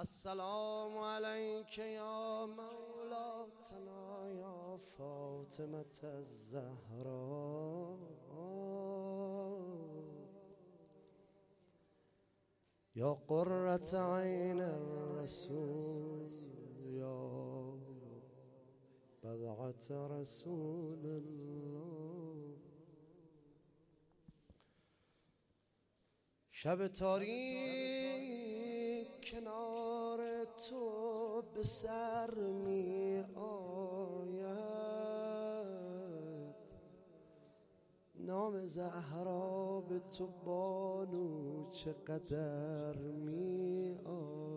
السلام 0.00 0.98
عليك 0.98 1.78
يا 1.78 2.46
مولاتنا 2.46 4.28
يا 4.28 4.76
فاطمة 4.76 5.98
الزهراء 6.04 7.98
يا 12.96 13.12
قرة 13.28 13.90
عين 13.94 14.60
الرسول 14.60 16.32
يا 17.02 17.78
بضعة 19.22 19.86
رسول 19.90 21.04
الله 21.06 22.56
شب 26.52 26.86
تاریک 26.86 27.77
کنار 29.32 30.44
تو 30.44 31.42
به 31.54 31.62
سر 31.62 32.34
می 32.34 33.24
آید. 33.34 34.58
نام 38.14 38.64
زهرا 38.64 39.80
به 39.80 40.00
تو 40.18 40.26
بانو 40.26 41.70
چقدر 41.70 42.96
می 42.96 43.98
آید. 44.04 44.48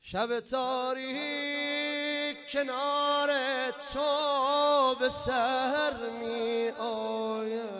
شب 0.00 0.40
تاریک 0.40 2.36
کنار 2.52 3.30
تو 3.70 4.94
به 5.00 5.08
سر 5.08 5.92
می 6.20 6.68
آید. 6.78 7.79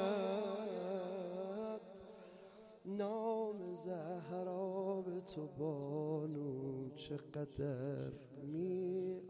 نام 3.00 3.74
زهرا 3.74 5.02
به 5.02 5.20
تو 5.20 5.46
بانو 5.46 6.90
چقدر 6.96 8.12
می 8.42 9.20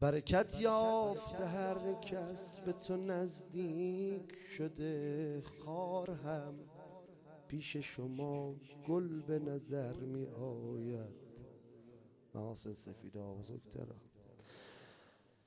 برکت 0.00 0.60
یافت 0.60 1.34
هر 1.40 1.94
کس 1.94 2.60
به 2.60 2.72
تو 2.72 2.96
نزدیک 2.96 4.34
شده 4.56 5.42
خار 5.42 6.10
هم. 6.10 6.54
پیش 7.48 7.76
شما 7.76 8.54
گل 8.88 9.22
به 9.22 9.38
نظر 9.38 9.96
می 9.96 10.26
آید. 10.26 11.14
محاسن 12.34 12.74
سفید 12.74 13.16
بزرگترم 13.16 14.00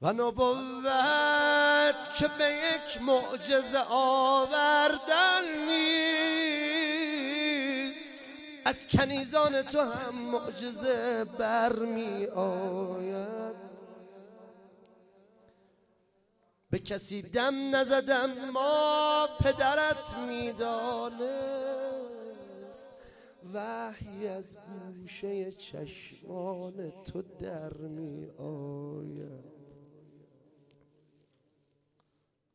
و 0.02 0.14
نبوت 0.14 1.96
که 2.16 2.28
به 2.28 2.44
یک 2.46 3.02
معجزه 3.02 3.80
آوردن 3.90 5.42
نیست. 5.68 6.08
از 8.66 8.88
کنیزان 8.88 9.62
تو 9.62 9.82
هم 9.82 10.16
معجزه 10.16 11.24
برمی 11.24 12.26
آید 12.36 13.56
به 16.70 16.80
کسی 16.80 17.22
دم 17.22 17.76
نزدم 17.76 18.30
ما 18.54 19.28
پدرت 19.40 20.18
می‌دانست. 20.28 21.68
وحی 23.54 24.28
از 24.28 24.58
گوشه 24.58 25.52
چشمان 25.52 26.92
تو 27.04 27.22
در 27.22 27.74
می 27.74 28.30
آید 28.38 29.57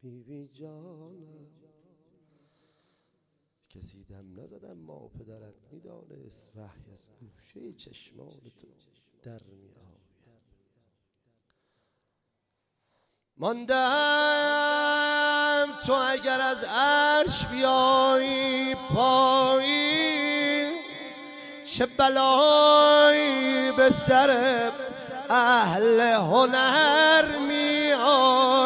بیبی 0.03 0.49
جانم. 0.49 1.47
کسی 3.71 4.05
دم 4.05 4.41
نزدم 4.41 4.79
ما 4.79 5.09
پدرت 5.09 5.55
می‌دانست 5.73 6.53
وحی 6.57 6.93
از 6.95 7.09
گوشه 7.21 7.73
چشمان 7.73 8.41
تو 8.61 8.67
در 9.23 9.43
می 9.43 9.69
آید 9.69 10.03
ماندم 13.37 13.79
تو 15.87 15.93
اگر 15.93 16.41
از 16.41 16.65
عرش 16.65 17.47
بیایی 17.47 18.75
پایین 18.75 20.73
چه 21.65 21.87
بلایی 21.87 23.73
به 23.73 23.91
سر 23.91 24.71
اهل 25.31 26.01
هنر 26.01 27.39
می 27.39 27.93
آید 27.93 28.62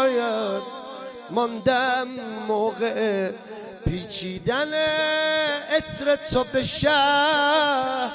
ماندم 1.37 2.09
موقع 2.49 3.33
پیچیدن 3.85 4.73
اطر 5.71 6.17
تو 6.17 6.45
به 6.53 6.65
شهر. 6.65 8.13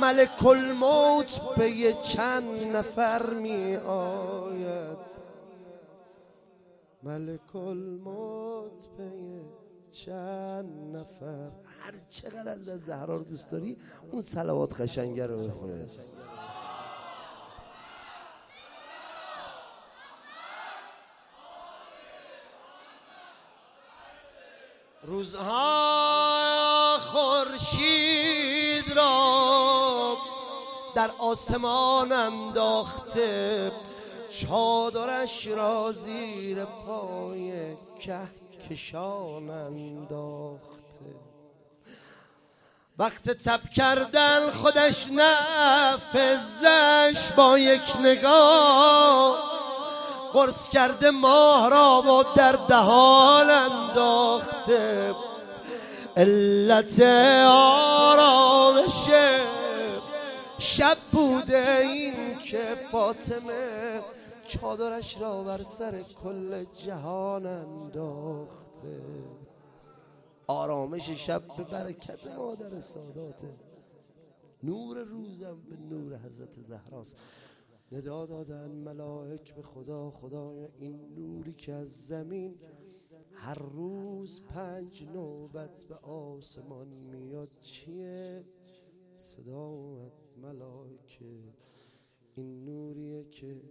ملک 0.00 0.46
الموت 0.46 1.40
به 1.56 1.70
یه 1.70 1.92
چند 2.02 2.76
نفر 2.76 3.30
می 3.30 3.76
آید. 3.76 4.98
ملک 7.02 7.56
الموت 7.56 8.86
به 8.98 9.10
چند 9.92 10.96
نفر. 10.96 11.50
هر 11.64 11.94
چقدر 12.08 12.50
از 12.50 12.64
زهرا 12.64 13.16
رو 13.16 13.24
دوست 13.24 13.50
داری 13.50 13.76
اون 14.12 14.22
سلوات 14.22 14.72
خشنگه 14.72 15.26
رو 15.26 15.48
بخونه. 15.48 15.86
روزها 25.06 26.98
خورشید 27.00 28.92
را 28.96 30.16
در 30.94 31.10
آسمان 31.18 32.12
انداخته 32.12 33.72
چادرش 34.28 35.46
را 35.46 35.92
زیر 35.92 36.64
پای 36.64 37.76
کهکشان 38.00 39.50
انداخته. 39.50 40.66
وقت 42.98 43.30
تب 43.30 43.70
کردن 43.70 44.50
خودش 44.50 45.06
نفزش 45.10 46.52
با 47.36 47.58
یک 47.58 47.96
نگاه. 48.00 49.55
قرص 50.32 50.68
کرده 50.68 51.10
ماه 51.10 51.70
را 51.70 52.02
و 52.02 52.22
در 52.36 52.52
دهان 52.52 53.50
انداخته. 53.50 55.14
علت 56.16 57.00
آرامش 57.48 59.10
شب 60.58 60.96
بوده 61.12 61.78
این 61.82 62.38
که 62.38 62.62
فاطمه 62.92 64.00
چادرش 64.48 65.20
را 65.20 65.42
بر 65.42 65.62
سر 65.62 66.02
کل 66.02 66.64
جهان 66.64 67.46
انداخته. 67.46 69.02
آرامش 70.46 71.10
شب 71.10 71.42
به 71.56 71.64
برکت 71.64 72.26
مادر 72.36 72.80
ساداته 72.80 73.56
نور 74.62 74.98
روزم 74.98 75.56
به 75.70 75.76
نور 75.90 76.18
حضرت 76.18 76.60
زهراست. 76.68 77.16
ندا 77.92 78.26
دادن 78.26 78.70
ملائک 78.70 79.54
به 79.54 79.62
خدا 79.62 80.10
خدای 80.10 80.68
این 80.78 81.14
نوری 81.14 81.52
که 81.52 81.72
از 81.72 82.06
زمین 82.06 82.58
هر 83.32 83.58
روز 83.58 84.42
پنج 84.42 85.04
نوبت 85.04 85.84
به 85.84 85.94
آسمان 85.94 86.88
میاد. 86.88 87.50
چیه؟ 87.60 88.44
صدا 89.16 89.66
اومد 89.66 90.12
ملائکه 90.36 91.54
این 92.34 92.64
نوریه 92.64 93.24
که 93.24 93.62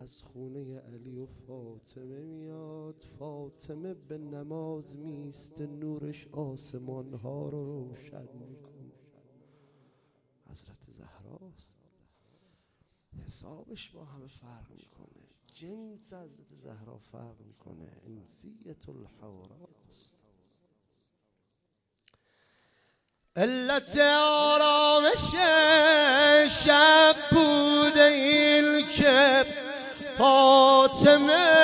از 0.00 0.22
خونه 0.22 0.78
علی 0.78 1.18
و 1.18 1.26
فاطمه 1.26 2.20
میاد. 2.20 3.04
فاطمه 3.18 3.94
به 3.94 4.18
نماز 4.18 4.96
میست 4.96 5.60
نورش 5.60 6.28
آسمان 6.28 7.14
ها 7.14 7.48
رو 7.48 7.64
روشن 7.64 8.28
می‌کنه. 8.48 8.92
حضرت 10.50 10.90
زهراست. 10.90 11.81
حسابش 13.26 13.90
با 13.90 14.04
همه 14.04 14.28
فرق 14.28 14.70
می‌کنه. 14.70 15.22
جنس 15.54 16.12
حضرت 16.12 16.54
زهرا 16.62 16.98
فرق 17.12 17.40
می‌کنه. 17.46 17.88
انسیت 18.06 18.88
الحوراست 18.88 20.12
علت 23.36 23.98
آرامش 23.98 25.34
شب 26.64 27.16
بوده 27.30 28.02
این 28.02 28.88
که 28.88 29.44
فاطمه 30.18 31.62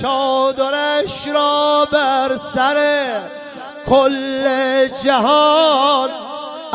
چادرش 0.00 1.26
را 1.26 1.88
بر 1.92 2.36
سر 2.36 3.30
کل 3.86 4.88
جهان 4.88 6.25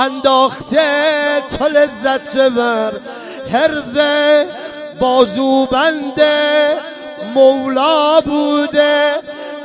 انداخته 0.01 1.41
تو 1.57 1.67
لذت 1.67 2.37
بر 2.37 2.91
هرز 3.51 3.97
بازوبند 4.99 6.21
مولا 7.33 8.21
بوده. 8.21 9.15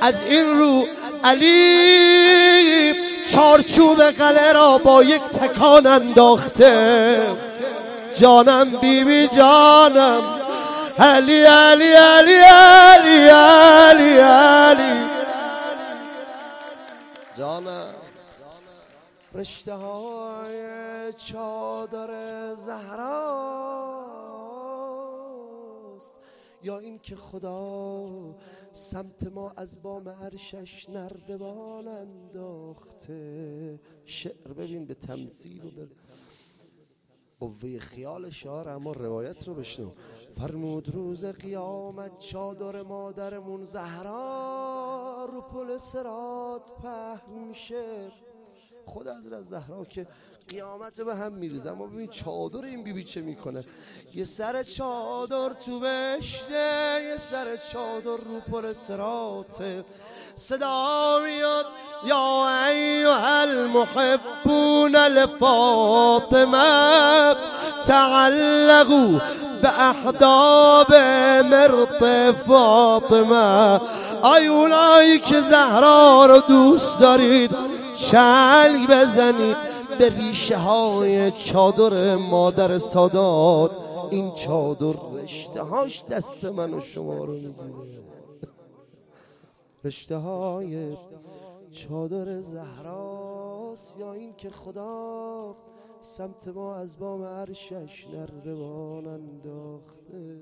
از 0.01 0.23
این 0.23 0.59
رو 0.59 0.87
علی 1.25 2.95
چارچوب 3.35 4.03
قله 4.03 4.53
را 4.53 4.79
با 4.79 5.03
یک 5.03 5.23
تکان 5.23 5.87
انداخته. 5.87 7.21
جانم 8.21 8.71
بیبی 8.71 9.05
بی 9.05 9.29
جانم. 9.37 10.23
علی 10.99 11.45
علی 11.45 11.93
علی 11.93 12.35
علی 12.35 13.29
علی 13.29 14.19
علی. 14.19 15.07
جانم. 17.39 17.95
رشته 19.37 19.75
های 19.75 21.13
چادر 21.13 22.55
زهراست 22.55 23.77
یا 26.63 26.79
این 26.79 26.99
که 26.99 27.17
خدا 27.17 28.09
سمت 28.73 29.27
ما 29.33 29.53
از 29.57 29.83
بام 29.83 30.09
عرشش 30.09 30.91
نردبان 30.91 31.89
انداخته. 31.89 33.81
شعر 34.05 34.53
ببین 34.53 34.87
به 34.87 34.95
تمثیل 34.95 35.67
و 35.67 35.71
به 35.71 35.89
قوه 37.41 37.79
خیال 37.79 38.31
شعر 38.31 38.69
اما 38.69 38.93
روایت 38.93 39.49
رو 39.49 39.55
بشنو. 39.55 39.91
فرمود 40.37 40.95
روز 40.95 41.25
قیامت 41.25 42.19
چادر 42.19 42.83
مادرمون 42.83 43.65
زهرا 43.65 45.29
رو 45.33 45.41
پل 45.41 45.77
سرات 45.77 46.63
پهن 46.83 47.39
میشه. 47.49 48.13
خود 48.87 49.09
از 49.09 49.23
زهرا 49.51 49.85
که 49.85 50.07
قیامت 50.49 51.01
به 51.01 51.15
هم 51.15 51.33
میریزه 51.33 51.71
اما 51.71 51.87
ببین 51.87 52.07
چادر 52.07 52.65
این 52.65 52.85
بیبی 52.85 53.05
چه 53.05 53.21
می‌کنه؟ 53.21 53.65
یه 54.15 54.25
سر 54.25 54.63
چادر 54.63 55.49
تو 55.49 55.81
بشته 55.81 57.03
یه 57.11 57.17
سر 57.17 57.57
چادر 57.73 58.25
رو 58.25 58.41
پر 58.53 58.73
سراته 58.73 59.85
صدا 60.37 61.21
میاد 61.25 61.67
یا 62.05 62.49
ایها 62.67 63.41
المحبون 63.41 64.97
لفاطمه 64.97 66.57
تعلقوا 67.87 69.21
احداب 69.65 70.95
مرط 71.45 72.05
فاطمه. 72.47 73.81
آی 74.23 75.19
که 75.19 75.41
زهرا 75.41 76.27
رو 76.27 76.41
دوست 76.41 77.01
دارید 77.01 77.76
چلگ 77.99 78.91
بزنید 78.91 79.57
به 79.99 80.09
ریشه 80.09 80.57
های 80.57 81.31
چادر 81.31 82.17
مادر 82.17 82.79
سادات. 82.79 83.71
این 84.11 84.31
چادر 84.31 84.95
رشته 85.13 85.63
هاش 85.63 86.05
دست 86.05 86.45
من 86.45 86.75
و 86.75 86.81
شما 86.81 87.25
رو 87.25 87.33
می‌گیره. 87.33 88.03
رشته 89.85 90.17
های 90.17 90.97
چادر 91.73 92.41
زهراست 92.41 93.97
یا 93.99 94.13
این 94.13 94.35
که 94.37 94.51
خدا 94.51 95.57
سمت 96.01 96.49
ما 96.49 96.75
از 96.75 96.99
بام 96.99 97.23
عرشش 97.23 98.07
نردبان 98.13 99.07
انداخته. 99.07 100.41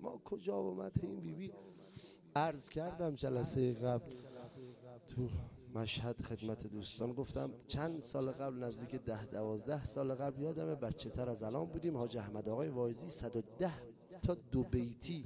ما 0.00 0.20
کجا 0.24 0.56
اومد 0.56 0.92
این 1.02 1.20
بیبی؟ 1.20 1.52
عرض 2.36 2.68
کردم 2.68 3.14
جلسه 3.14 3.72
قبل. 3.72 4.12
تو 5.08 5.28
مشهد 5.74 6.22
خدمت 6.22 6.66
دوستان 6.66 7.12
گفتم 7.12 7.50
چند 7.68 8.02
سال 8.02 8.30
قبل 8.30 8.58
نزدیک 8.58 8.94
ده 8.94 9.26
دوازده 9.26 9.84
سال 9.84 10.14
قبل 10.14 10.42
یادم 10.42 10.74
بچه 10.74 11.10
تر 11.10 11.30
از 11.30 11.42
الان 11.42 11.66
بودیم. 11.66 11.96
حاج 11.96 12.16
احمد 12.16 12.48
آقای 12.48 12.68
وایزی 12.68 13.08
110 13.08 13.70
تا 14.22 14.34
دو 14.34 14.62
بیتی 14.62 15.24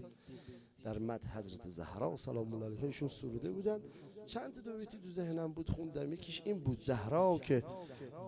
در 0.84 0.98
مد 0.98 1.24
حضرت 1.24 1.68
زهرا 1.68 2.16
سلام 2.16 2.54
الله 2.54 2.66
علیهشون 2.66 3.08
سروده 3.08 3.50
بودن. 3.50 3.80
چند 4.26 4.64
دو 4.64 4.78
بیتی 4.78 4.98
تو 4.98 5.10
ذهنم 5.10 5.52
بود 5.52 5.70
خوندم. 5.70 6.12
یکیش 6.12 6.42
این 6.44 6.58
بود 6.60 6.82
زهرا 6.82 7.38
که 7.38 7.64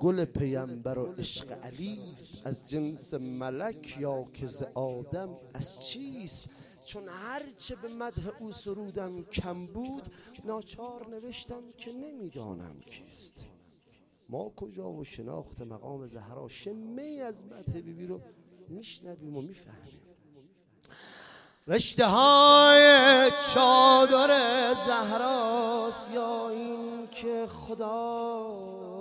گل 0.01 0.25
پیامبر 0.25 0.99
و 0.99 1.07
عشق 1.13 1.53
علی 1.53 2.13
است 2.13 2.47
از 2.47 2.67
جنس 2.67 3.15
ملک 3.15 3.97
یا 4.01 4.25
که 4.35 4.47
ز 4.47 4.63
آدم 4.75 5.37
از 5.55 5.81
چیست؟ 5.81 6.51
چون 6.89 7.09
هرچه 7.09 7.77
به 7.77 7.89
مدح 7.89 8.31
او 8.39 8.53
سرودم 8.53 9.25
کم 9.25 9.67
بود 9.67 10.03
ناچار 10.45 11.09
نوشتم 11.09 11.73
که 11.79 11.93
نمی‌دانم 11.93 12.81
کیست. 12.81 13.45
ما 14.29 14.53
کجا 14.57 14.91
و 14.91 15.05
شناخت 15.05 15.61
مقام 15.61 16.07
زهرا 16.07 16.49
شمه 16.49 17.23
از 17.27 17.45
مدح 17.45 17.81
بیبی 17.81 18.07
رو 18.07 18.21
میشنویم 18.69 19.37
و 19.37 19.43
می‌فهمیم. 19.43 20.01
رشته 21.67 22.07
های 22.07 23.31
چادر 23.55 24.75
زهراست 24.87 26.11
یا 26.11 26.49
این 26.49 27.07
که 27.07 27.47
خدا 27.47 28.98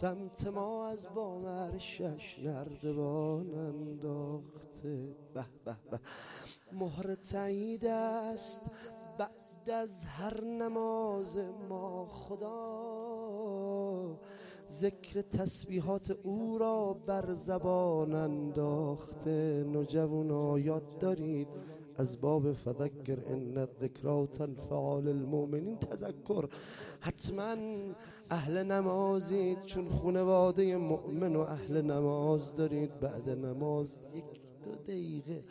سمت 0.00 0.46
ما 0.46 0.86
از 0.86 1.06
با 1.14 1.38
عرشش 1.38 2.38
نردبان 2.44 3.54
انداخته. 3.54 5.16
به 5.34 5.44
به 5.64 5.76
به. 5.90 6.00
مهر 6.72 7.14
تعیید 7.14 7.84
است. 7.86 8.62
بعد 9.18 9.70
از 9.70 10.04
هر 10.04 10.44
نماز 10.44 11.38
ما 11.68 12.06
خدا 12.06 12.60
ذکر 14.70 15.22
تسبیحات 15.22 16.10
او 16.22 16.58
را 16.58 16.92
بر 16.92 17.34
زبان 17.34 18.14
انداخته. 18.14 19.64
نجوونا 19.72 20.58
یاد 20.58 20.98
دارید؟ 20.98 21.48
از 22.00 22.20
باب 22.20 22.52
فذکر 22.52 23.18
ان 23.26 23.58
الذکرا 23.58 24.26
تنفع 24.26 25.00
للمؤمنین 25.00 25.78
تذکر 25.78 26.48
حتما 27.00 27.56
اهل 28.30 28.62
نمازید 28.62 29.62
چون 29.62 29.88
خانواده 29.88 30.76
مؤمن 30.76 31.36
و 31.36 31.40
اهل 31.40 31.82
نماز 31.82 32.54
دارید 32.54 33.00
بعد 33.00 33.30
نماز 33.30 33.96
یک 34.14 34.40
دو 34.64 34.74
دقیقه. 34.74 35.44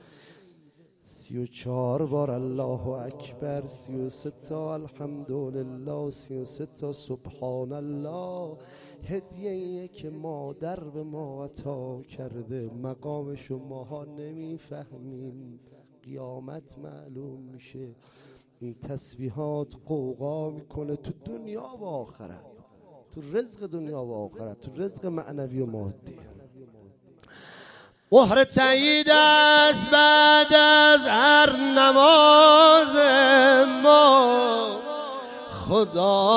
سی 1.01 1.37
و 1.37 1.45
چهار 1.45 2.05
بار 2.05 2.31
الله 2.31 2.87
اکبر. 2.87 3.67
سی 3.67 3.95
و 3.95 4.09
تا 4.49 4.73
الحمدلله. 4.73 6.11
سی 6.11 6.37
و 6.37 6.45
تا 6.65 6.93
سبحان 6.93 7.73
الله 7.73 8.57
هدیه 9.03 9.87
که 9.87 10.09
مادر 10.09 10.79
به 10.79 11.03
ما 11.03 11.43
عطا 11.43 12.01
کرده. 12.01 12.69
مقامش 12.83 13.51
ماها 13.51 14.05
نمی‌فهمیم. 14.05 15.59
قیامت 16.03 16.77
معلوم 16.77 17.39
میشه. 17.53 17.95
این 18.59 18.75
تسبیحات 18.79 19.67
قوقا 19.85 20.49
می‌کنه 20.49 20.95
تو 20.95 21.11
دنیا 21.25 21.75
و 21.79 21.85
آخرت. 21.85 22.45
تو 23.15 23.21
رزق 23.33 23.67
دنیا 23.67 24.03
و 24.03 24.13
آخرت. 24.13 24.61
تو 24.61 24.71
رزق 24.75 25.05
معنوی 25.05 25.61
و 25.61 25.65
مادی. 25.65 26.19
مهر 28.11 28.43
تعیید 28.43 29.09
است 29.09 29.89
بعد 29.89 30.53
از 30.53 30.99
هر 31.07 31.55
نماز 31.55 32.95
ما. 33.83 34.79
خدا 35.49 36.35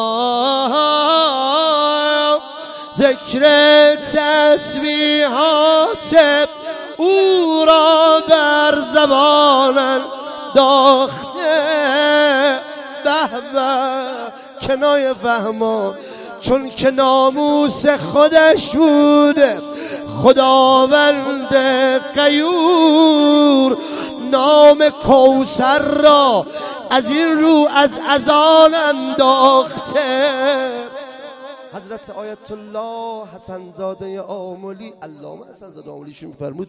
ذکر 2.96 3.94
تسبیحات 3.94 5.68
او 6.96 7.64
را 7.66 8.11
بر 9.06 9.06
زبان 9.06 10.00
داخته. 10.54 11.22
به 13.04 13.40
به 13.52 14.66
کنای 14.66 15.14
فهما 15.14 15.94
چون 16.40 16.70
که 16.70 16.90
ناموس 16.90 17.86
خودش 17.86 18.76
بوده 18.76 19.58
خداوند 20.22 21.54
قیور. 22.14 23.76
نام 24.30 24.88
کوسر 24.88 25.78
را 25.78 26.46
از 26.90 27.06
این 27.06 27.40
رو 27.40 27.68
از 27.76 27.90
ازان 28.10 28.74
انداخته 28.74 30.32
حضرت 31.72 32.10
آیت 32.10 32.50
الله 32.50 33.26
حسن 33.26 33.72
زاده 33.72 34.20
آمولی 34.20 34.88
علامه 35.02 35.46
حسن 35.46 35.70
زاده 35.70 35.90
آمولیشون 35.90 36.28
میفرمود 36.28 36.68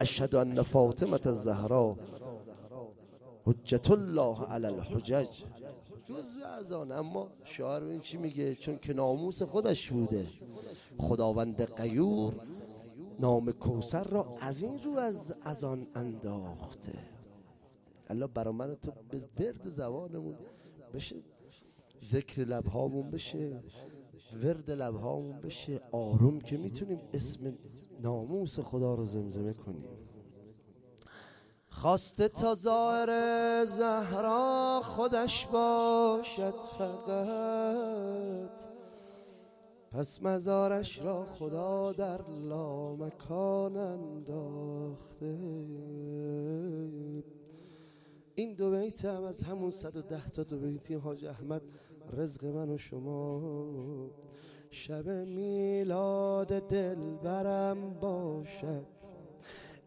اشهد 0.00 0.34
ان 0.34 0.62
فاطمه 0.62 1.26
الزهرا 1.26 1.96
حجت 3.44 3.90
الله 3.90 4.44
علی 4.44 4.66
الحجج. 4.66 5.42
جز 6.04 6.38
از 6.58 6.72
آن 6.72 6.92
اما 6.92 7.28
شعر 7.44 7.82
این 7.82 8.00
چی 8.00 8.16
میگه؟ 8.16 8.54
چون 8.54 8.78
که 8.78 8.92
ناموس 8.92 9.42
خودش 9.42 9.90
بوده. 9.90 10.26
خداوند 10.98 11.74
قیور 11.76 12.34
نام 13.20 13.52
کوسر 13.52 14.04
را 14.04 14.34
از 14.40 14.62
این 14.62 14.82
رو 14.82 14.98
از 14.98 15.34
از 15.42 15.64
آن 15.64 15.86
انداخته. 15.94 16.98
الله 18.10 18.26
برا 18.26 18.52
من 18.52 18.76
تو 18.82 18.92
برد 19.36 19.70
زبانمون 19.70 20.34
بشه 20.94 21.16
ذکر 22.04 22.42
لبهامون 22.42 23.10
بشه. 23.10 23.62
ورد 24.34 24.70
لبهامون 24.70 25.40
بشه 25.40 25.80
آروم 25.92 26.40
که 26.40 26.56
می‌تونیم 26.56 27.00
اسم 27.12 27.58
ناموس 28.00 28.60
خدا 28.60 28.94
رو 28.94 29.04
زمزمه 29.04 29.52
کنیم. 29.52 29.84
خواسته 31.68 32.28
تا 32.28 32.54
ظاهر 32.54 33.64
زهرا 33.64 34.80
خودش 34.84 35.46
باشد 35.46 36.54
فقط 36.78 38.62
پس 39.92 40.22
مزارش 40.22 40.98
را 40.98 41.24
خدا 41.24 41.92
در 41.92 42.20
لامکان 42.30 43.76
انداخته. 43.76 45.38
این 48.34 48.54
دو 48.54 48.70
بیت 48.70 49.04
هم 49.04 49.24
از 49.24 49.42
همون 49.42 49.70
صد 49.70 49.96
و 49.96 50.02
ده 50.02 50.30
تا 50.30 50.42
دو 50.42 50.58
بیتی 50.58 50.94
حاج 50.94 51.24
احمد 51.24 51.62
رزق 52.10 52.44
من 52.44 52.70
و 52.70 52.78
شما. 52.78 54.10
شب 54.70 55.08
میلاد 55.08 56.68
دل 56.68 57.16
برم 57.16 57.94
باشد. 58.00 58.86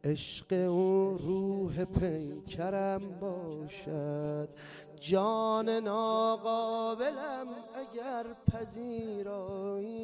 عشق 0.04 0.54
اون 0.54 1.18
روح 1.18 1.86
پیکرم 1.86 3.20
باشد. 3.20 4.50
جان 5.00 5.70
ناقابلم 5.70 7.48
اگر 7.76 8.26
پذیرایی. 8.52 9.96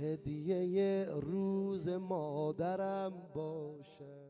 هدیه 0.00 1.06
روز 1.20 1.88
مادرم 1.88 3.12
باشد. 3.34 4.24